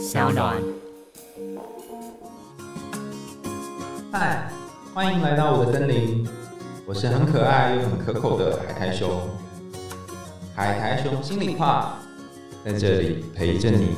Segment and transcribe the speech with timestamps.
[0.00, 0.56] 小暖。
[4.10, 4.48] 嗨，
[4.94, 6.26] 欢迎来到我的森林，
[6.86, 9.10] 我是很可爱又很可口的海苔熊。
[10.54, 11.98] 海苔熊心里话，
[12.64, 13.88] 在这里陪着你。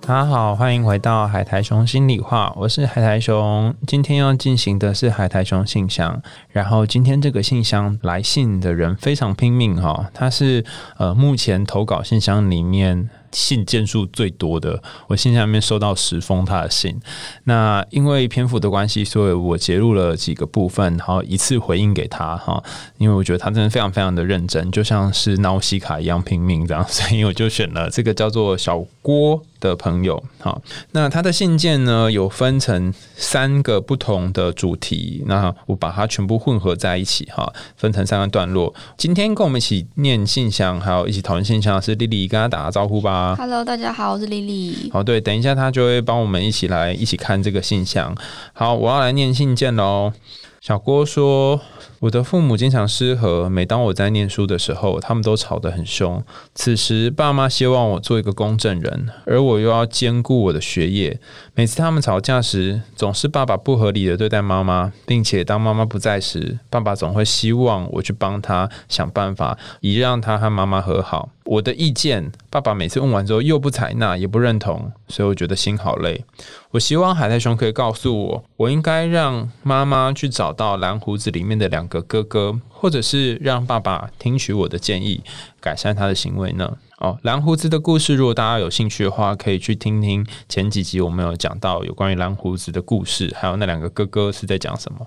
[0.00, 3.74] 大家好，欢迎回到海苔熊心里话，我是海苔熊。
[3.84, 10.64] 今天要进行的是海苔熊信箱，然后今天这个信箱来信的人非常拼命哈，他是
[10.98, 13.10] 呃目前投稿信箱里面。
[13.32, 17.00] 信件数最多的，我信箱里面收到十封他的信。
[17.44, 22.62] 那因为篇幅的关系，所以我截录了几个部分，然后一次回应给他哈。
[22.98, 30.22] 因为我觉得他真的非常非常的认真，就像是闹西卡一样拼命这样，所以我就选了这个叫做小郭的朋友。
[30.38, 38.74] 好，那他的信件呢有分成三个不同的主题，那我把它全部混合在一起哈，分成三个段落。
[38.98, 43.36] 今天跟我们一起念信箱，还有一起讨论信箱的是丽丽，跟他打个招呼吧。
[43.38, 44.90] Hello，大家好，我是丽丽。
[44.92, 48.14] 好，对，等一下他就会帮我们一起来一起看这个信箱。
[48.52, 50.12] 好，我要来念信件喽。
[50.60, 51.60] 小郭说。
[52.02, 56.20] 我的父母经常失和，每当我在念书的时候，他们都吵得很凶。
[56.52, 61.20] 此时，爸妈希望我做一个公正人，而我又要兼顾我的学业。
[61.54, 71.28] 每次他们吵架时，总是爸爸不合理的对待妈妈，并且当妈妈不在时，爸爸总会希望我去帮他想办法，以让他和妈妈和好。
[71.44, 76.24] 我的意见，爸爸每次问完之后又不采纳，也不认同，所以我觉得心好累。
[76.70, 81.88] 我希望海苔熊可以告诉我，我应该让妈妈去找到蓝胡子里面的两。
[81.92, 85.22] 个哥哥，或者是让爸爸听取我的建议，
[85.60, 86.78] 改善他的行为呢？
[86.98, 95.06] 哦，蓝胡子的故事，如果大家有兴趣的话，可以去听听前几集我们有讲到有关于蓝胡子的故事，还有那两个哥哥是在讲什么。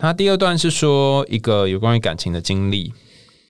[0.00, 2.92] 他第二段是说一个有关于感情的经历，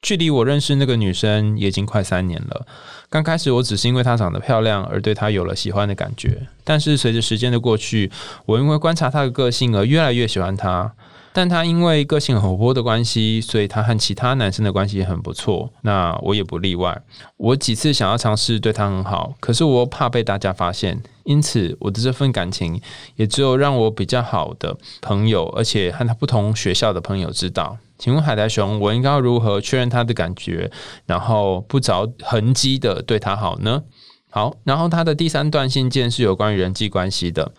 [0.02, 2.66] 距离我认识那个女生也已经快三年了。
[3.08, 8.10] 刚开始我只是因为她长得漂亮而对她有了喜欢的感觉，但是随着时间的过去，
[8.46, 10.92] 我因为观察她的个性而越来越喜欢她。
[11.32, 15.70] 但他因为个性活泼的关系，所以他和其他男生的关系也很不错。
[15.82, 17.00] 那我也不例外。
[17.36, 22.80] 我几次想要尝试对他很好，可是我怕被大家发现，因此我的这份感情
[23.14, 27.78] 也只有让我比较好的朋友，而且和他不同学校的朋友知道。
[27.96, 30.70] 请问海苔熊，我应该如何确认他的感觉，
[31.06, 33.82] 然后不着痕迹的对他好呢？
[34.30, 37.52] 好，然后他的第三段信件是有关于人际关系的。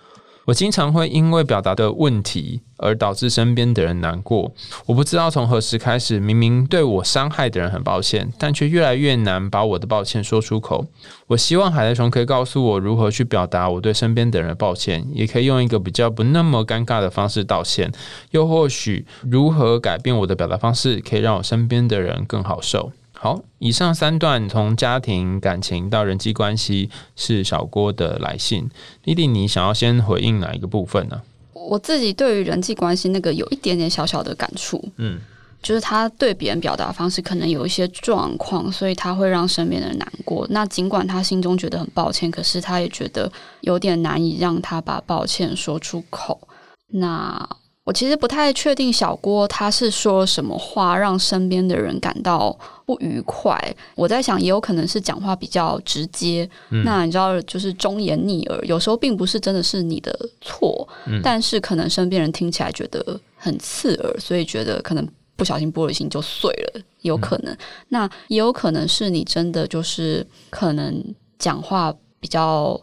[0.46, 4.52] 我经常会因为表达的问题而导致身边的人难过。
[4.88, 10.85] 我不知道从何时开始，明明对我伤害的人很抱歉，但却越来越难把我的抱歉说出口。
[11.28, 17.91] 我希望海苔熊可以告诉我如何去表达我对身边的人的抱歉，也可以用一个比较不那么尴尬的方式道歉，
[18.31, 22.91] 又或许如何改变我的表达方式，可以让我身边的人更好受。
[23.24, 28.68] 好，以上三段从家庭感情到人际关系是小郭的来信。
[29.04, 31.22] 丽丽，你想要先回应哪一个部分呢？
[31.54, 35.20] 我自己对于人际关系那个有一点点小小的感触，嗯，
[35.62, 40.48] 就是他对别人表达方式可能有一些状况，所以他会让身边的人难过。
[40.50, 46.48] 那尽管他心中觉得很抱歉，可是他也觉得有点难以让他把抱歉说出口。
[46.88, 47.48] 那
[47.91, 53.53] 我其实不太确定小郭他是说什么话让身边的人感到不愉快。
[53.96, 56.50] 我在想，也有可能是讲话比较直接。
[56.85, 60.88] 那你知道，就是忠言逆耳，有时候并不是真的是你的错，
[61.22, 67.53] 但是可能身边人听起来觉得很刺耳，所以觉得可能不小心玻璃心就碎了，有可能。
[67.90, 71.03] 那也有可能是你真的就是可能
[71.38, 72.80] 讲话比较。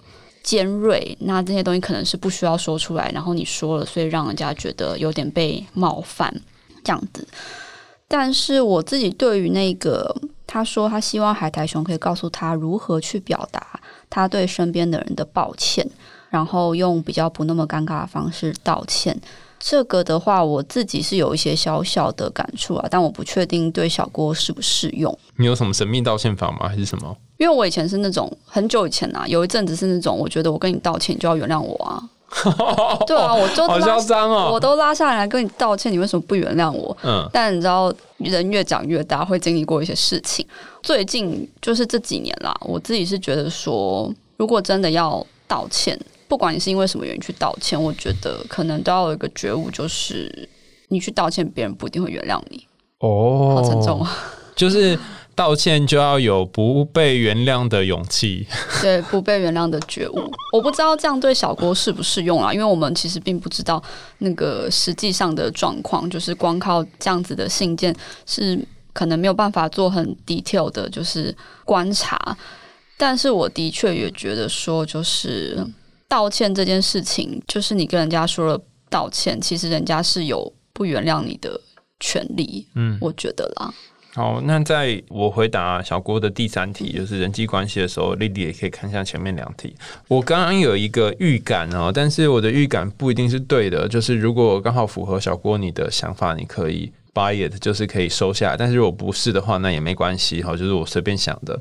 [0.48, 6.34] 尖锐，那这些东西可能是不需要说出来，然后你说了，所以让人家觉得有点被冒犯
[6.82, 7.28] 这样子。
[8.08, 10.16] 但是我自己对于那个
[10.46, 13.78] 他说他希望海苔熊可以告诉他如何去表达
[14.08, 15.86] 他对身边的人的抱歉，
[16.30, 19.20] 然后用比较不那么尴尬的方式道歉。
[19.58, 25.18] 这个的话，我自己是有一些小小的感触啊，但我不确定对小郭适不适用。
[25.36, 26.66] 你有什么神秘道歉法吗？
[26.66, 27.14] 还是什么？
[27.38, 32.02] 因为我以前是那种很久以前啊，有一阵子是那种，我觉得我跟你道歉你就要原谅我啊。
[33.06, 36.94] 对啊，我就好嚣张哦，我都拉下来跟你道歉，你为什么不原谅我？
[37.02, 40.46] 嗯，但你知道，人越长越大，会经历过一些事情。
[40.82, 45.98] 最近就是这几年啦，我自己是觉得说，如果真的要道歉。
[46.28, 50.46] 不管你是因为什么原因去道歉，我觉得可能都要有一个觉悟，就是
[50.88, 52.66] 你去道歉，别人不一定会原谅你。
[52.98, 54.14] 哦，好沉重啊！
[54.54, 54.98] 就是
[55.38, 58.44] 道歉就要有不被原谅的勇气，
[58.82, 60.28] 对，不被原谅的觉悟。
[60.52, 62.52] 我不知道这样对小郭适不适用啊？
[62.52, 63.80] 因为我们其实并不知道
[64.18, 67.94] 那个实际上的状况，就是光靠这样子的信件
[68.26, 68.58] 是
[68.92, 71.32] 可能没有办法做很 detail 的，就是
[71.64, 72.36] 观察。
[72.96, 75.64] 但是我的确也觉得说，就是
[76.08, 81.60] 道歉这件事情，就是你跟人家说了道歉，其实人家是有不原谅你的
[82.00, 82.66] 权利。
[82.74, 83.72] 嗯，我觉得啦。
[84.14, 89.76] 好，那在我回答小郭的第三题，就是人际关系的时候，丽丽也可以看一下前面两题。
[90.08, 93.86] 我刚刚有一个预感哦，但是我的预感不一定是对的。
[93.86, 98.56] 就是如果刚好符合小郭你的想法，你可以 buy it，就是可以收下。
[98.58, 101.60] 但是如果不是的话，那也没关系哈，就是我随便想的。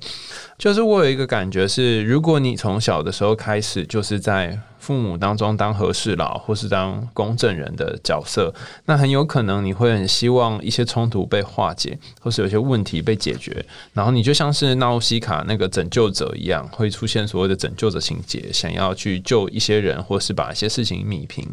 [0.58, 4.58] 就是我有一个感觉是，如果你从小的时候开始就是在。
[4.80, 8.54] 父母当中当和事佬或是当公证人的角色，
[8.86, 21.46] 那很有可能你会很希望一些冲突被化解，或是有些问题被解决，然后你就像是纳乌西卡那个拯救者一样，会出现所谓的拯救者情节，想要去救一些人，或是把一些事情弭平。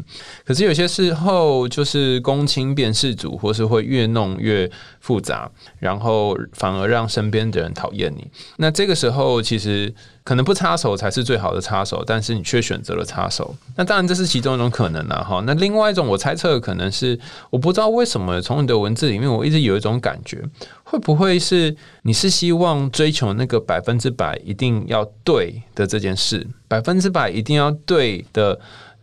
[0.45, 4.69] 可是有些时候就是公亲变事主，或是会越弄越
[4.99, 5.49] 复杂，
[5.79, 8.27] 然后反而让身边的人讨厌你。
[8.57, 9.93] 那这个时候其实。
[10.25, 13.55] 可能不插手才是最好的插手，但是你却选择了插手。
[13.75, 15.41] 那当然这是其中一种可能了哈。
[15.45, 17.17] 那另外一种我猜测的可能是，
[17.51, 20.43] 我不知道为什么从你的文字里面，我一直有一种感觉，
[20.83, 28.59] 会不会是你是希望追求那个百分之百一定要对的这件事，百分之百一定要对的，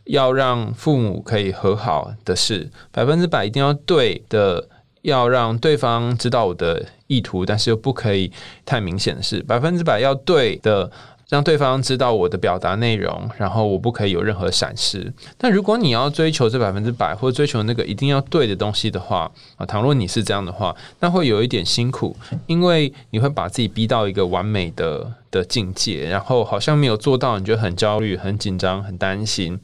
[0.06, 4.68] 要让父母可以和好的事，百分之百一定要对的。
[5.02, 8.30] 要让对方知道我的意图，但是又不可以
[8.64, 10.88] 太明显的事百分之百要对的，
[11.32, 15.10] 让对方知道我的表达内容，然后我不可以有任何闪失。
[15.38, 22.14] 但如果你要追求这百分之百，或追求那个一定要对的东西的话，啊，倘若你是这样的话，那会有一点辛苦，
[22.46, 29.58] 因为你会把自己逼到一个完美的的境界，然后好像没有做到，你就很焦虑、很紧张、很担心，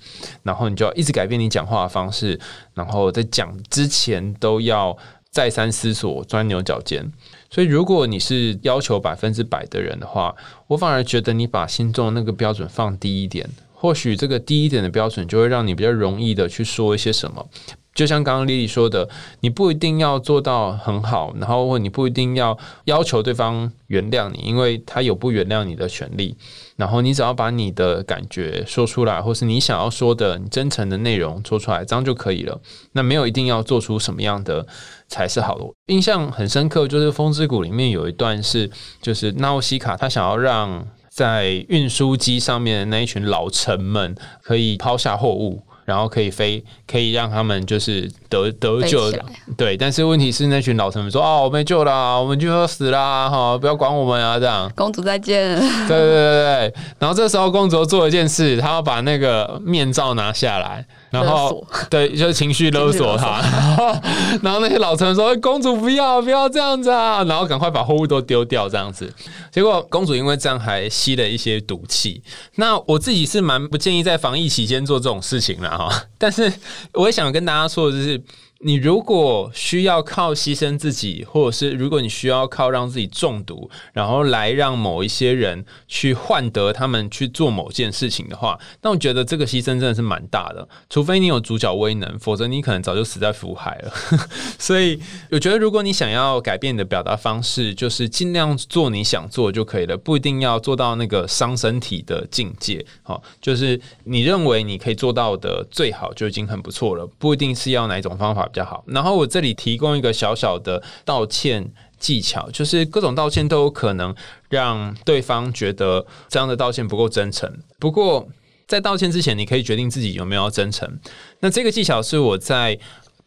[0.44, 2.40] 然后你就要一直改变你讲话的方式，
[2.72, 4.96] 然后在讲之前都要。
[5.30, 7.12] 再三思索，钻牛角尖。
[7.50, 10.34] 所以，如果你是要求百分之百的人的话，
[10.66, 17.48] 我反而觉得你把心中的那个标准放低一点，或许这个低一点的标准就会让你比较容易的去说一些什么。
[17.94, 19.08] 就像刚刚丽丽说的，
[19.40, 26.36] 你不一定要做到很好，然后或你不一定要要求对方原谅你，因为他有不原谅你的权利。
[26.78, 32.60] 然后你只要把你的感觉说出来，或是你想要说的、你真诚的内容说出来，这样就可以了。
[32.92, 34.64] 那没有一定要做出什么样的
[35.08, 35.64] 才是好的。
[35.86, 38.70] 印象很深刻，就是《风之谷》里面有一段是，
[39.02, 45.64] 就是纳欧西卡他想要让在运输机上面的那一群老臣们可以抛下货物。
[45.88, 49.10] 然后可以飞，可以让他们就是得得救，
[49.56, 49.74] 对。
[49.74, 53.26] 但是问题是，那群老臣们说：“哦，我没救了，我们就要死啦！
[53.26, 55.58] 哈，不要管我们啊！”这样，公主再见。
[55.58, 56.74] 对对对对。
[56.98, 60.84] 然后这时候，公主做一件事，她要把那个面罩拿下来。
[61.10, 63.40] 然后，对，就是情绪勒索他。
[64.42, 69.12] 然后那些老臣说：“公主不要，不要这样子啊！”然后赶快把货物都丢掉，这样子。
[69.50, 72.22] 结果公主因为这样还吸了一些毒气。
[72.56, 76.04] 那我自己是蛮不建议在防疫期间做这种事情了哈。
[76.18, 76.52] 但是
[76.92, 78.22] 我也想跟大家说的就是。
[78.60, 90.68] 你如果需要靠牺牲自己，或者是如果你需要靠让自己中毒，然后来让某一些人去换得他们去做某件事情的话，那我觉得这个牺牲真的是蛮大的。
[90.90, 93.92] 除非你有主角威能，否则你可能早就死在福海了。
[94.58, 95.00] 所以
[95.30, 102.84] 我觉得，如果你想要改变你的表达方式，就是尽量做你想做就可以了，不一定要做到那个伤身体的境界。
[103.04, 108.47] 好，就是你认为你可以做到的最好就已经很不错了，不一定是要哪一种方法。
[108.48, 108.82] 比较好。
[108.88, 114.12] 然后我这里提供一个小小的道歉技巧，就是各种道歉都有可能
[114.48, 117.48] 让对方觉得这样的道歉不够真诚。
[117.78, 118.28] 不过
[118.66, 120.98] 在道歉之前，你可以决定自己有没有要真诚。
[121.40, 122.78] 那这个技巧是我在。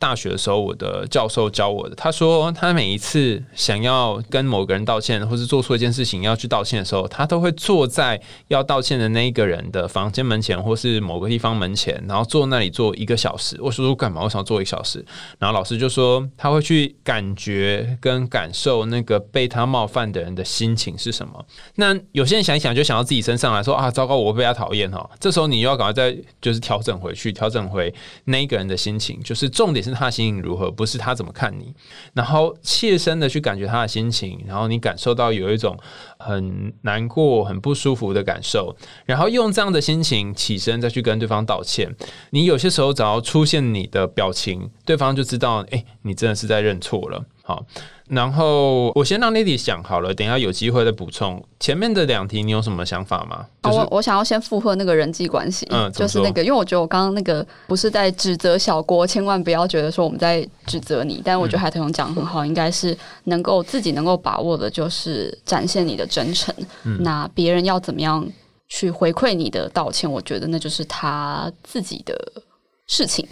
[0.02, 1.94] 大学的时候，我的教授教我的。
[1.96, 13.56] 他说，他每一次想要跟某个人道歉，或是做错一件事情要去道歉的时候，他都会坐在要道歉的那一个人的房间门前，或是某个地方门前，然后坐那里坐一个小时。
[13.62, 14.24] 我说说干嘛？
[14.24, 15.06] 我想坐一小时。
[15.38, 21.46] 然后老师就说，他会去感觉跟感受那个被他冒犯的人的心情是什么。
[21.76, 25.08] 那有些人想一想，就想到自己身上来说啊，糟糕，我被他讨厌哈。
[25.20, 27.94] 这时候你又要赶快再就是调整回去，调整回
[28.26, 29.91] 那一个人的心情，就是重点是。
[29.92, 30.72] 他心情如何？
[30.72, 31.74] 不是他怎么看你，
[32.14, 35.78] 然后切身的去感觉他的心情，然后你感受到有一种
[36.18, 41.96] 很难过、很不舒服的感受，然后用这样的心情起身再去跟对方道歉。
[42.32, 47.24] 你有些时候只要出现你的表情，对方就知道，哎，你真的是在认错了。
[47.52, 47.66] 好，
[48.08, 51.44] 然后我先让 Lady 想好了，等一下有机会再补充。
[51.60, 53.46] 前面的两题你有什么想法吗？
[53.64, 61.22] 我我想要先附和那个人际关系，嗯，就是那个，因为我觉得我刚刚那个不是在指责小郭，千万不要觉得说我们在指责你。
[61.26, 66.56] 但我觉得海豚勇讲很好，应该是能够自己能够把握的，就是展现你的真诚。
[67.00, 68.26] 那别人要怎么样
[68.70, 70.10] 去回馈你的道歉？
[70.10, 72.16] 我觉得那就是他自己的
[72.88, 73.28] 事情。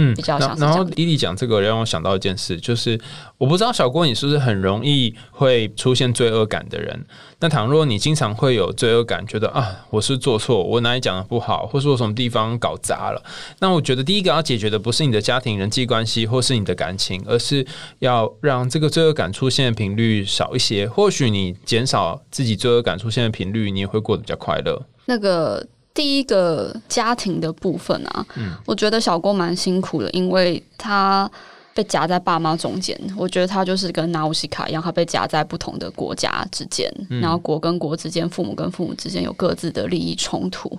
[0.00, 2.96] 嗯，比较然后莉莉讲这个让我想到一件事，就是
[3.36, 7.04] 我不知道小郭你是不是很容易会出现罪恶感的人。
[7.40, 13.20] 那倘若你经常会有罪恶感，觉得啊我是做错，我哪里讲的不好，或是我什么地方搞砸了，
[13.58, 17.66] 那我觉得第一个要解决的不是你的家庭人际关系或是你的感情，而是
[17.98, 20.86] 要让这个罪恶感出现的频率少一些。
[20.86, 24.80] 或许你减少自己罪恶感出现的频率，你也会过得比较快乐。
[25.06, 25.66] 那个。
[25.98, 28.24] 第一个家庭的部分啊，
[28.64, 31.28] 我觉得小郭蛮辛苦的，因为他
[31.74, 32.96] 被夹在爸妈中间。
[33.16, 36.88] 我觉得他就是跟纳乌西卡一样，他被夹在不同的国家之间，
[37.20, 40.78] 然后国跟国之间，父母跟父母之间有各自的利益冲突，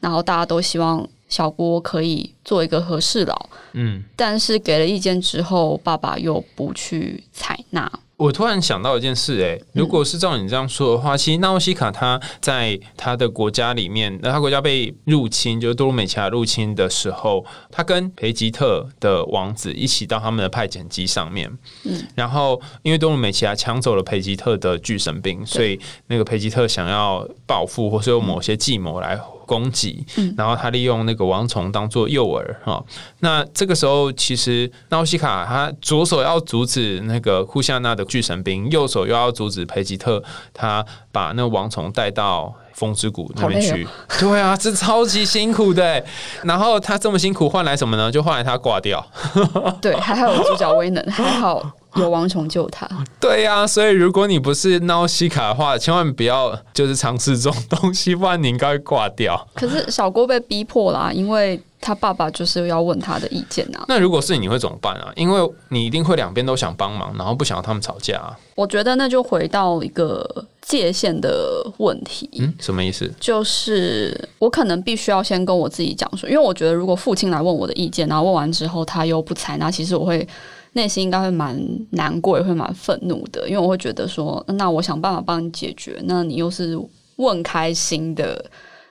[0.00, 7.90] 然后大家都希望小郭可以做一个和事佬，嗯，但是给了意见之后，爸爸又不去采纳。
[8.18, 21.48] 我突然想到一件事，哎，如果是照你这样说的话，其实纳欧西卡他在他的国家里面，那他国家被入侵，就是多鲁美奇亚入侵的时候，他跟培吉特的王子一起到他们的派遣机上面，
[21.84, 29.16] 嗯，然后因为多鲁美奇亚抢走了培吉特的巨神兵，所以那个培吉特想要报复，或是用某些计谋来。
[29.48, 30.04] 攻击，
[30.36, 32.84] 然后他利用那个王虫当做诱饵哈。
[33.20, 43.88] 那这个时候，其实纳西卡他左手要阻止那个库夏纳的巨神兵，右手又要阻止裴吉特他把那个王虫带到风之谷那边去。
[44.20, 46.04] 对啊，这超级辛苦的。
[46.42, 48.12] 然后他这么辛苦换来什么呢？
[48.12, 49.04] 就换来他挂掉。
[49.80, 51.72] 对，还好有主角威能，还好。
[51.96, 59.48] 有王虫救他， 对呀，所以如果你不是闹西卡的话，千万不要就是尝试这种东西，不然你应该会挂掉。
[59.54, 63.84] 可是小郭被逼迫啦，因为他爸爸就是要问他的意见啊。
[63.88, 65.10] 那如果是你，你会怎么办啊？
[65.16, 68.36] 因为你一定会两边都想帮忙，然后不想要他们吵架啊。
[68.54, 72.28] 我觉得那就回到一个界限的问题。
[72.38, 73.10] 嗯，什么意思？
[73.18, 80.26] 就是我可能必须要先跟我自己讲说，因为我觉得如果父亲来问我的意见，然后问完之后他又不采纳，其实我会。
[80.74, 81.58] 内心应该会蛮
[81.90, 86.78] 难过，也会蛮愤怒的，因为我会觉得说，那我想办法帮你解决，那你又是
[87.16, 88.44] 问开心的，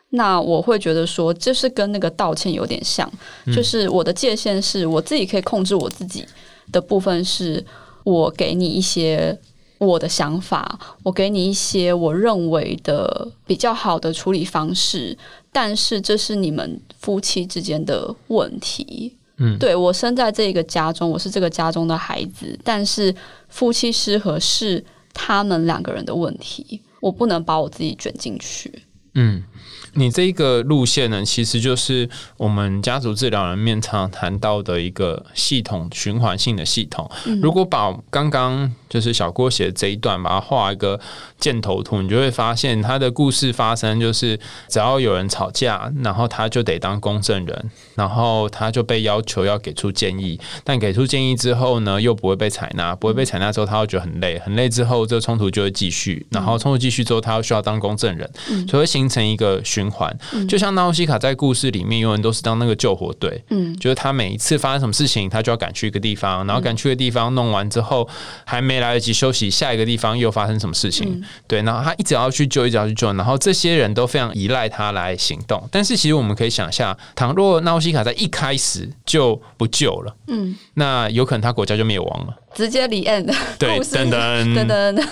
[0.09, 3.09] 那我会觉得说，这是跟那个道歉有点像，
[3.55, 6.25] 就是我的界限是我自己可以控制我自己
[6.71, 7.63] 的部分，是
[8.03, 9.37] 我给你一些
[9.77, 15.17] 我的想法，我给你一些我认为的比较好的处理方式，
[15.51, 19.13] 但是这是你们夫妻之间的问题。
[19.59, 23.13] 对我生在这个家中，我是这个家中的孩子，但是
[23.49, 28.71] 夫妻失和是他们两个人的问题，我不能把我自己卷进去。
[29.17, 29.43] 嗯。
[29.93, 37.09] 你这一个路线呢，其实就是我们家族治疗人面常谈到的一个系统循环性的系统。
[37.41, 40.99] 如果把刚刚就是小郭写的这一段，把它画一个
[41.39, 58.29] 箭头图，你就会发现他的故事发生就是，只要有人吵架，然后他就得当公证人，然后他就被要求要给出建议，但给出建议之后呢，又不会被采纳，不会被采纳之后，他会觉得很累，很累之后，这个冲突就会继续，然后冲突继续之后，他又需要当公证人，
[58.69, 59.87] 所以会形成一个循。
[59.89, 60.15] 环
[60.47, 68.07] 就像纳欧西卡在故事里面永远都是当那个救火队，嗯，就是他每一次发生什么事情，他就要赶去一个地方，然后赶去的地方弄完之后，
[68.45, 75.67] 还没来得及休息，下一个地方又发生什么事情，对，然后他一直要去救，一直要去救，然后这些人都非常依赖他来行动。
[75.71, 83.33] 但是其实我们可以想象，倘若纳欧西卡在一开始就不救了，嗯，那有可能他国家就灭亡了，直接离 end。
[83.57, 85.07] 对，噔 噔噔噔。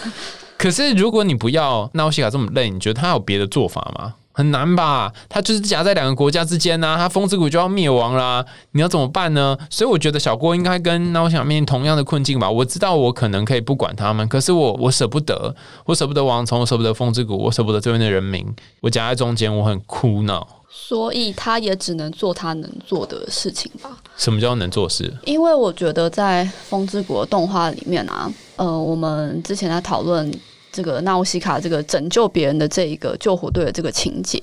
[0.57, 4.13] 可是如果你不要纳欧西卡这么累，你觉得他有别的做法吗？
[4.37, 5.13] 很难吧？
[5.29, 9.57] 他就是夹在两个国家之间呐，他风之谷就要灭亡啦，你要怎么办呢？
[9.69, 12.51] 所以我觉得小郭应该跟那我想面临同样的困境吧。
[12.51, 18.45] 我知道我可能可以不管他们，可是我我舍不得，我舍不得王从，我舍不得风之谷，我舍不得这边的人民，
[18.81, 20.45] 我夹在中间，我很苦恼。
[20.69, 23.89] 所以他也只能做他能做的事情吧。
[24.17, 25.13] 什么叫能做事？
[25.23, 30.31] 因为我觉得在风之谷的动画里面啊，呃，我们之前在讨论。
[30.71, 34.41] 这个纳乌西卡这个拯救别人的这一个救火队的这个情节，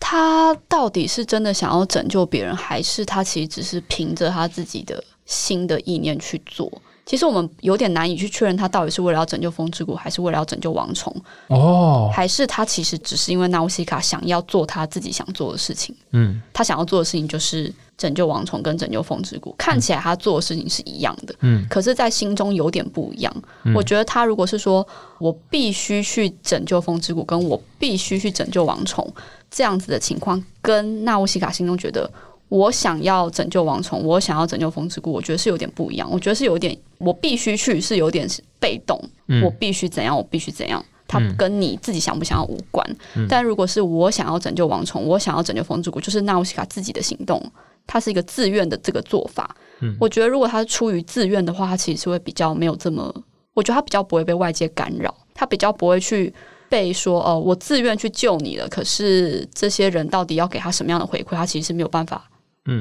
[0.00, 6.72] 他到底是真的想要拯救别人，还是他其实只是凭着他自己的新的意念去做？
[7.06, 11.14] 其实我们有点难以去确认他到底是为了要拯救风之谷，还是为了要拯救王虫
[11.46, 15.94] 哦，还是他其实只是因为纳乌西卡想要做他自己想做的事情。
[16.10, 23.32] 嗯，他想要做的事情就是拯救王虫跟拯救风之谷，看起来他做的事情是一样的，嗯，可是，在心中有点不一样。
[23.72, 24.84] 我觉得他如果是说
[25.18, 29.08] 我必须去拯救风之谷，跟我必须去拯救王虫
[29.48, 32.10] 这样子的情况，跟纳乌西卡心中觉得。
[32.48, 36.08] 我想要拯救王虫，我想要拯救风之谷，我觉得是有点不一样。
[36.10, 38.28] 我觉得是有点，我必须去，是有点
[38.60, 38.98] 被动。
[39.42, 42.88] 我必须怎样，我必须怎样，它跟你自己想不想要无关。
[43.28, 47.42] 但如果是我想要拯救王虫，我想要拯救风之谷，就是纳乌西卡自己的行动，
[47.86, 49.56] 它是一个自愿的这个做法。
[49.98, 53.12] 我觉得如果他是出于自愿的话，他其实是会比较没有这么，
[53.54, 56.32] 我觉得他比较不会被外界干扰，他比较不会去
[56.68, 62.30] 被说哦，我自愿去救你了，可是这些人到底要给他什么样的回馈，他其实是没有办法。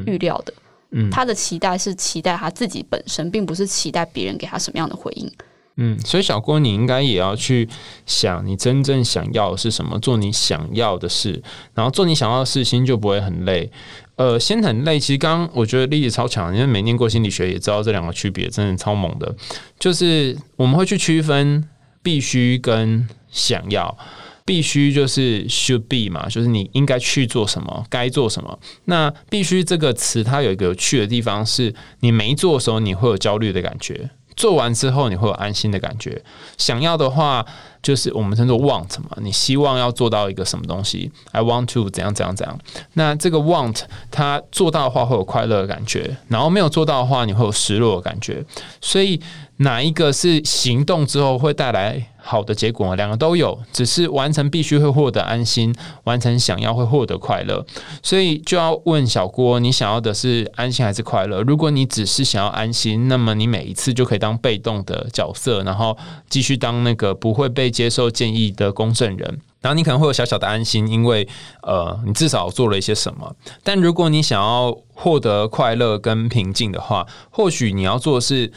[0.05, 0.53] 预料的，
[0.91, 5.31] 嗯，他的期待是期待他自己本身，并不是期待别人给他什么样的回应。
[5.77, 7.67] 嗯，所以小郭，你应该也要去
[8.05, 13.69] 想，你真正想要的是什么，做你想要的事，然后做你想要的事，心就不会很累。
[14.15, 19.35] 呃，先很累，其实刚刚我觉得丽丽超强，因为没念过心理学也知道这两个区别，真的超猛的。
[19.77, 21.67] 就是我们会去区分
[22.01, 23.97] 必须跟想要。
[24.45, 28.59] 必须就是 should be 嘛，就是你应该去做什么，该做什么。
[28.85, 33.95] 那必须这个词，它有一个有趣的地方，是你没做的时候，你会有焦虑的感觉；
[34.35, 36.21] 做完之后，你会有安心的感觉。
[36.59, 37.43] 想要的话，
[37.81, 42.59] 就是我们称作 want 嘛，你希望要做到一个什么东西，I want to 怎样怎样怎样。
[42.93, 48.45] 那这个 want 它做到的话，会有快乐的感觉；然后没有做到的话，你会有失落的感觉。
[48.79, 49.19] 所以
[49.57, 52.11] 哪一个是行动之后会带来？
[52.27, 55.71] 好的结果，两个都有，只是完成必须会获得安心，
[56.05, 57.63] 完成想要会获得快乐，
[58.01, 61.43] 所以就要问小郭，你想要的是安心还是快乐？
[61.43, 65.95] 如果你只是想要安心，那么你每一次就可以当被动的角色，然后
[66.27, 71.27] 继续当那个不会被接受建议的公证人，然后你可能会有小小的安心，因为
[71.61, 73.35] 呃，你至少做了一些什么。
[73.63, 78.51] 但如果你想要获得快乐跟平静的话，或许你要做的是。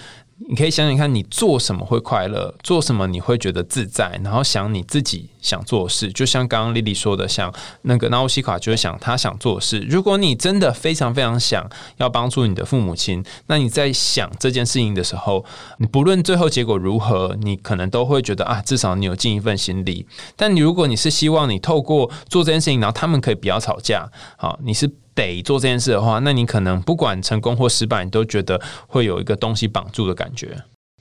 [0.47, 6.13] 你可以想想看，你做什么会快乐，做什么你会觉得自在，然后想你自己想做的事。
[6.13, 7.53] 就像刚刚丽丽说的，像
[7.83, 9.81] 那个纳乌西卡就是想他想做的事。
[9.81, 15.45] 如果你真的非常非常想要帮助你的父母亲，那你在想这件事情的时候，
[15.79, 20.07] 你不论最后结果如何，你可能都会觉得啊，至少你有尽一份心力。
[20.37, 24.89] 但你如果你是希望你透过做这件事情，然后他们可以不要吵架，好，你是。
[25.27, 30.57] 得做这件事的话，那你可能不管成功或失败，你都觉得会有一个东西绑住的感觉。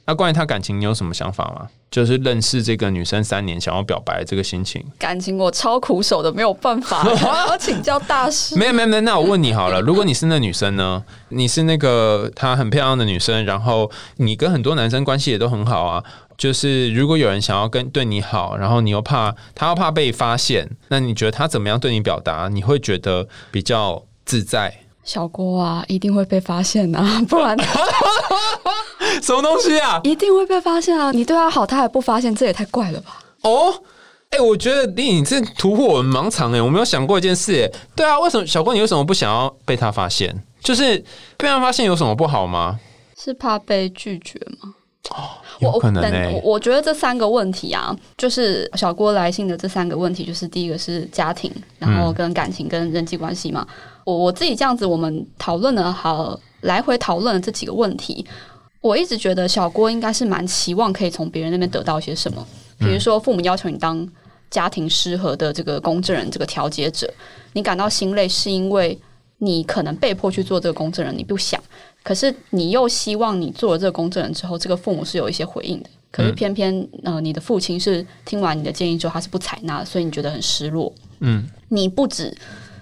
[0.06, 1.67] 那关于他感情，你有什么想法吗？
[1.91, 4.82] 就是认识这个女生三年，想要表白这个心情。
[4.97, 7.03] 感情我超苦手的，没有办法，
[7.51, 8.58] 我请教大师。
[8.58, 11.03] 没有没有没有，那我问你好了，如果你是那女生呢？
[11.30, 16.01] 你是那个她很漂亮的女生，然后你跟很多男生关系也都很好啊。
[16.38, 22.47] 就是如果有人想要跟对你好，然后你又怕他又怕被发现，那你觉得他怎么样对你表达？
[22.47, 24.72] 你会觉得比较自在？
[25.04, 27.58] 小郭啊，一定会被发现啊， 不然
[29.24, 30.02] 什么东西啊？
[30.04, 31.12] 一定会被发现啊！
[31.13, 33.20] 你对他好，他还不发现，这也太怪了吧？
[33.44, 33.74] 哦，
[34.32, 37.80] 哎，我觉得你你这突破我们盲肠哎，我没有想过一件事哎。
[37.96, 40.38] 对啊，为什么小郭你为什么不想要被他发现？
[40.60, 40.98] 就是
[41.38, 42.78] 被他发现有什么不好吗？
[43.18, 44.74] 是怕被拒绝吗？
[45.12, 53.66] 哦，有可能我我觉得这三个问题啊，就是小郭来信的这三个问题，就是第一个是家庭，然后跟感情跟人际关系嘛。
[54.08, 58.26] 我我自己这样子，我们讨论了好来回讨论了这几个问题。
[58.80, 62.48] 我一直觉得小郭应该是蛮期望可以从别人那边得到一些什么，
[62.80, 64.08] 比如说父母要求你当
[64.50, 67.13] 家庭失和的这个公证人，这个调解者，
[67.52, 68.98] 你感到心累是因为
[69.39, 71.62] 你可能被迫去做这个公证人，你不想。
[72.02, 75.89] 可是你又希望你做了这个公证人之后，这个父母是有一些回应的。
[76.12, 80.93] 可是偏偏呃，你的父亲是听完你的建议之后，他是不采纳，所以你觉得很失落。
[81.20, 82.34] 嗯，你不止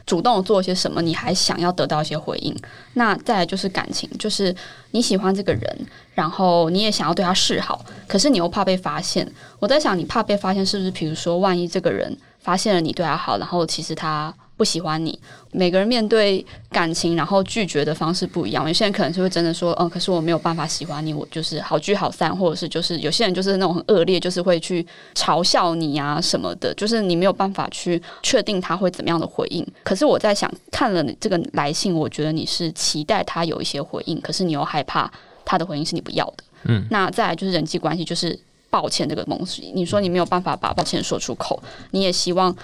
[0.06, 2.56] 主动做些什么，你还想要得到一些回应。
[2.94, 4.56] 那再来就是感情，就是
[4.92, 9.30] 你喜欢这个人，然后你也想要对他示好，可是你又怕被发现。
[9.60, 10.92] 我在想，你怕被发现是不是？
[10.92, 14.34] 比如说，万一这个人发现了你对他好，然后其实他。
[14.58, 15.18] 不喜欢你，
[15.52, 18.66] 每个人面对感情然后拒绝的方式不一样。
[18.66, 29.66] 有些人可能是会真的说，嗯，可是我没有办法喜欢你，我就是好聚好散，或者是就是有些人就是那种很恶劣，就是会去嘲笑你啊什么的，就是你没有办法去确定他会怎么样的回应。
[29.84, 35.12] 可是我在想，看了这个来信，我觉得你是期待他有一些回应，可是你又害怕
[35.44, 36.44] 他的回应是你不要的。
[36.64, 38.40] 嗯，那再来就是人际关系，就是
[38.70, 42.56] 抱歉这个东西，你说你没有办法把抱歉说出口，你也希望。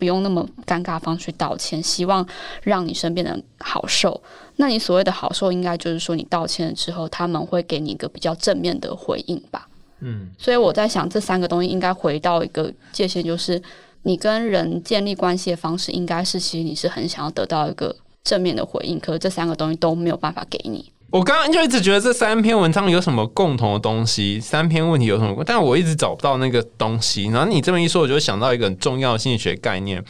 [0.00, 2.26] 不用那么尴尬方式去道歉，希望
[2.62, 4.20] 让你身边的人好受。
[4.56, 9.68] 那你所谓的好受，应该就是说你道歉了之后，他们会给你一个比较正面的回应吧？
[10.00, 13.62] 嗯，所以我在想，这三个东西应该回到一个界限，就是
[14.02, 20.90] 你跟人建立关系的方式，应该是其实你是很想要得到一个正面的回应，可是这三个东西都没有办法给你。
[21.10, 27.24] 我刚刚就一直觉得这三篇文章有什么共同的东西，三篇问题有什么，但我一直找不到那个东西。
[27.24, 30.04] 然后你这么一说，我就想到一个很重要的心理学概念，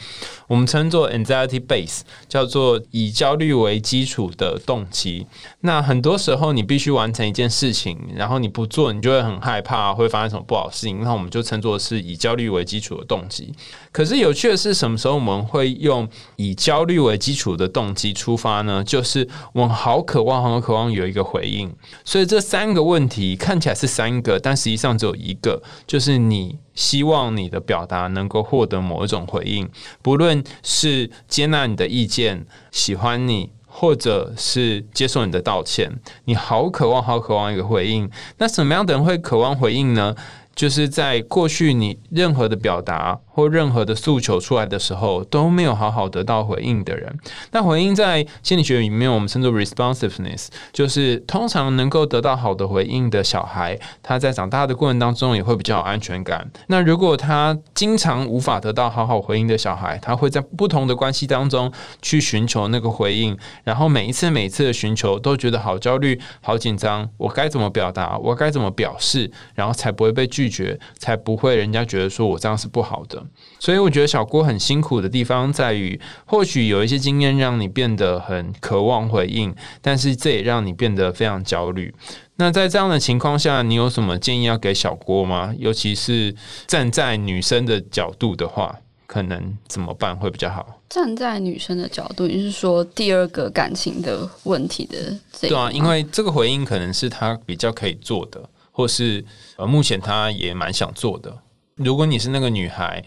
[0.47, 5.25] 我们称作 anxiety base，叫做以焦虑为基础的动机。
[5.61, 11.01] 那很多时候你必须完成一件事情，然后你不做，你就会很害怕会发生什么不好事情。
[11.01, 13.53] 那我们就称作是以焦虑为基础的动机。
[13.91, 18.83] 可是有趣的是，什么时候我们会用以焦虑为基础的动机出发呢？
[18.83, 20.81] 就是我们好渴望，好渴望。
[20.91, 21.71] 有一个回应，
[22.03, 29.69] 所以这三个问题看起来是三个，但实际上只有一个，就是你希望你的表达能够获得某一种回应，
[30.01, 35.89] 不论是接纳你的意见、喜欢你，或者是接受你的道歉，
[36.25, 38.07] 你好渴望、好渴望一个回应。
[38.37, 40.13] 那什么样的人会渴望回应呢？
[40.53, 47.17] 就是在过去，你任何的表达或任何的诉求出来的时候，都没有好好得到回应的人。
[47.51, 56.51] 那回应在心理学里面，我们称作 responsiveness，就是通常能够得到好的回应的小孩，他在长大的过程当中也会比较有安全感。
[56.67, 68.17] 那如果他经常无法得到好好回应的小孩，他会在不同的关系当中去寻求那个回应，然后每一次每一次的寻求都觉得好焦虑、好紧张，我该怎么表达？
[68.17, 69.31] 我该怎么表示？
[69.55, 70.41] 然后才不会被拒。
[70.41, 73.20] 拒绝才不会，人家觉得说我这样是不好的。
[73.59, 81.93] 所以我觉得小郭很辛苦的地方在于，或许有一些经验让你变得很渴望回应，但是这也让你变得非常焦虑。
[82.35, 85.53] 那在这样的情况下，你有什么建议要给小郭吗？
[85.57, 86.35] 尤其是
[86.67, 90.79] 站在女生的角度的话，可能怎么办会比较好？
[90.89, 95.15] 站在女生的角度，你是说第二个感情的问题的？
[95.39, 98.41] 对啊，因为这个回应可能是他比较可以做的。
[98.73, 99.23] 或是
[99.57, 101.37] 呃，目前他也蛮想做的。
[101.75, 103.03] 如果你是那个女孩，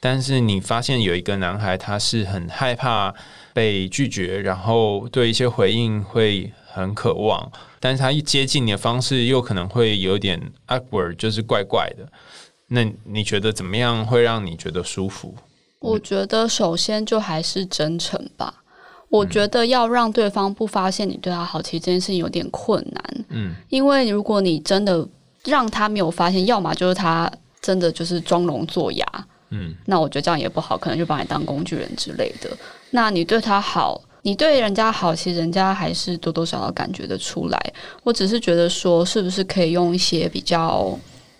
[0.00, 3.14] 但是你发现有一个男孩，他是很害怕
[3.52, 7.50] 被拒绝，然后对一些回应会很渴望，
[7.80, 12.06] 但是他一接近你的方式又可能会有点 awkward，就是怪怪的。
[12.68, 15.34] 那你觉得怎么样会让你觉得舒服？
[15.80, 18.62] 我觉得首先就还是真诚吧。
[19.08, 23.24] 我觉得要让对方不发现你对他好，其实这件事情有点困难。
[23.30, 25.08] 嗯，因为如果你真的
[25.44, 29.06] 让他没有发现，要么就是他真的就是装聋作哑。
[29.50, 32.50] 嗯，那我觉得这样也不好，可能就把你当工具人之类的。
[32.90, 37.58] 那你对他好，你对人家好，其实人家还是多多少少感觉得出来。
[38.02, 40.98] 我只是觉得说，是不是可以用一些比较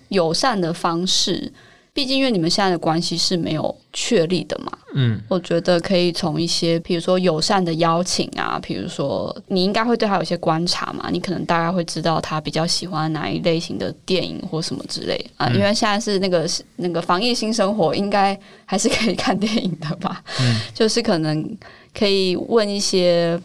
[0.09, 1.53] 友善的方式？
[1.99, 15.49] 毕竟，因为你们现在的关系是没有确立的嘛，嗯，我觉得可以从一些，比如说友善的邀请啊，比如说你应该会对他有些观察嘛，你可能大概会知道他比较喜欢哪一类型的电影或什么之类啊。
[15.49, 20.23] 因为现在是那个那个防疫新生活，应该还是可以看电影的吧？
[20.41, 21.59] 嗯，就是可能
[21.93, 23.37] 可以问一些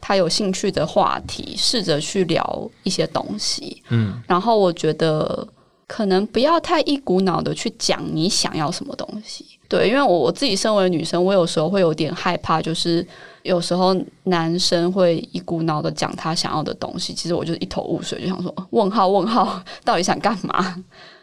[0.00, 5.46] 他有兴趣的话题，试着去聊一些东西，嗯，然后我觉得。
[5.90, 13.04] 可能不要太一股脑的去讲你想要什么东西，对，因为我我自己身为女生，我有时候会有点害怕，就是
[13.42, 20.76] 有时候男生会一股脑的讲他想要的东西，其实我就一头雾水，就想说问号问号，到底想干嘛？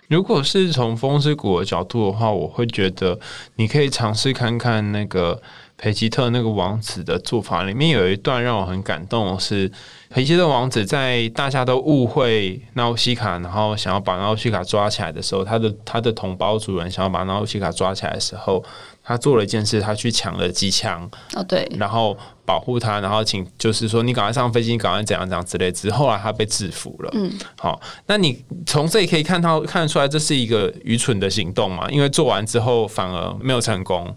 [0.10, 3.18] 如果是从风之谷的角度的话，我会觉得
[3.56, 5.42] 你可以尝试看看那个
[5.78, 9.72] 培吉特那个王子的做法，里面有一段让我很感动是。
[10.10, 18.64] 裴吉特王子在大家都误会纳乌西卡，然后想要把纳乌西卡抓起来的时候，他的他的同胞主人想要把纳乌西卡抓起来的时候，
[19.04, 21.08] 他做了一件事，他去抢了机枪。
[21.34, 25.70] 哦，对，然后保护他，然后请就是说你赶快上飞机，你赶快怎样怎样之类。
[25.74, 27.12] 之后来他被制服了。
[27.14, 31.90] 嗯，好，那你从这里可以看到看得出来，这是一个愚蠢的行动嘛？
[31.92, 34.16] 因为做完之后反而没有成功，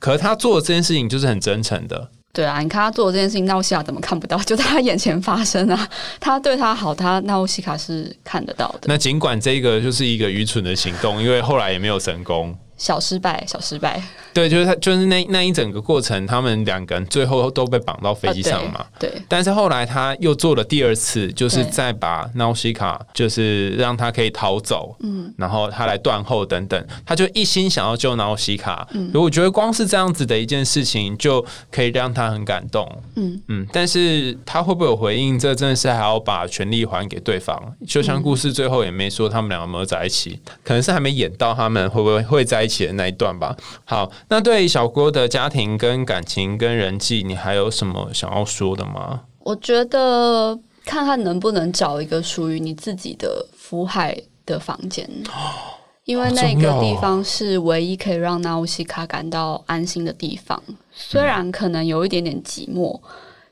[0.00, 2.10] 可是他做的这件事情就是很真诚的。
[2.32, 4.38] 对啊，你看他做的这件事情，纳乌西卡怎么看不到？
[4.46, 5.88] 就在他眼前发生啊！
[6.20, 8.82] 他对他好，他纳乌西卡是看得到的。
[8.84, 12.56] 那尽管这个就是一个愚蠢的行动，因为后来也没有成功。
[12.80, 14.02] 小失败，小失败。
[14.32, 18.86] 对，就是他，就是那那一整个过程，他们两个人最后都被绑到飞机上嘛。
[18.98, 19.12] 对。
[19.28, 24.96] 但是后来他又做了第二次，就是再把纳西卡，就是让他可以逃走。
[25.00, 25.30] 嗯。
[25.36, 28.88] 然后他来断后等等，他就一心想要救纳西卡。
[28.92, 29.10] 嗯。
[29.12, 32.90] 我觉得光是这样子的一件事情，就可以让他很感动。
[33.16, 33.66] 嗯嗯。
[33.70, 35.38] 但是他会不会有回应？
[35.38, 37.60] 这真的是还要把权力还给对方。
[37.86, 42.69] 就像故事最后也没说他们两个有没有在一起，可能是还没演到他们会不会会在一起。
[42.70, 43.56] 起的那一段吧。
[43.84, 49.22] 好，那对小郭的家庭、跟感情、跟人际，你还有什么想要说的吗？
[49.40, 55.08] 我觉得看看能不能找一个属于你自己的福海的房间，
[56.04, 60.62] 因为那个地方是唯一可以让纳乌西卡感到安心的地方。
[60.92, 63.00] 虽然可能有一点点寂寞，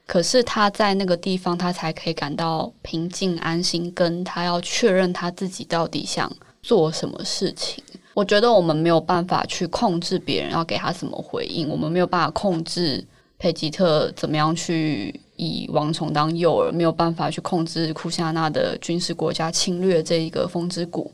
[0.06, 3.90] 可是他在那个地方，他才可以感到平静安心。
[3.92, 6.30] 跟他要确认他自己到底想
[6.62, 7.82] 做什么事情。
[8.18, 13.06] 我觉得我们没有办法去控制别人要给他什么回应，我们没有办法控制
[13.38, 21.12] 佩吉特怎么样去以王虫当诱饵，没有办法去控制库夏纳的军事国家侵略这一个风之谷。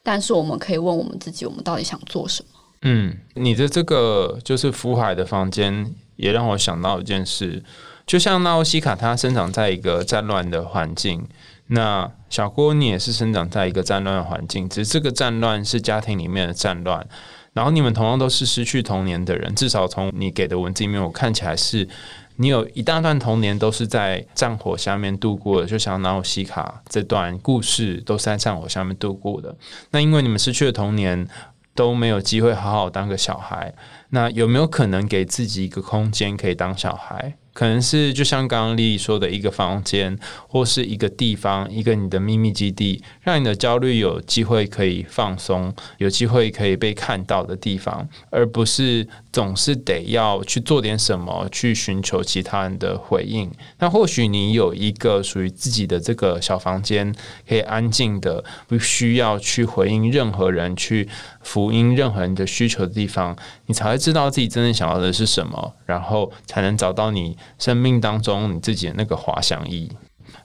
[0.00, 2.60] 但是我们可以问我们自己，我们到底想做什么？
[2.82, 7.60] 嗯，你的这个就是福海的房间，也让我想到一件事，
[8.06, 11.26] 就像纳奥西卡，他生长在一个战乱的环境。
[11.68, 17.06] 那小郭，你也是生长在一个战乱的环境，只是这个战乱是家庭里面的战乱。
[17.54, 21.88] 然后你们同样都是失去童年的人，至少从你给的文字里面，我看起来是
[22.36, 29.56] 你有一大段童年都是在战火下面度过的，就像纳奥西卡这段故事都是在战火下面度过的。
[29.92, 31.26] 那因为你们失去了童年，
[31.74, 33.72] 都没有机会好好当个小孩，
[34.10, 37.36] 那有没有可能给自己一个空间可以当小孩？
[37.54, 53.48] 可能是就像刚刚丽丽说的一个房间，或是一个地方，一个你的秘密基地，让你的焦虑有机会可以放松，有机会可以被看到的地方，而不是总是得要去做点什么去寻求其他人的回应。
[53.78, 57.14] 那或许你有一个属于自己的这个小房间，
[57.48, 61.08] 可以安静的，不需要去回应任何人，去
[61.40, 63.36] 福音任何人的需求的地方，
[63.66, 67.36] 你才会知道自己真正想要的是什么，然后才能找到你。
[67.58, 69.90] 生命当中你自己的那个滑翔翼。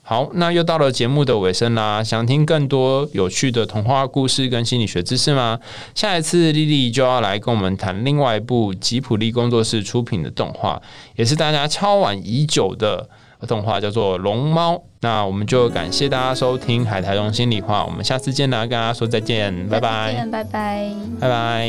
[0.02, 2.02] 好，那又到了节目的尾声啦。
[2.02, 5.58] 想听更多有趣的童话故事跟心理学知识吗？
[5.94, 10.80] 下一次丽丽就要来跟我们谈另外一部吉普力工作室出品的动画，
[11.16, 13.08] 也是大家敲碗已久的
[13.46, 14.74] 动画，叫做《龙猫》。
[15.00, 21.68] 那我们就感谢大家收听《海苔龙心里话》，我们下次见啦，跟大家说再见，拜拜，拜拜，拜拜。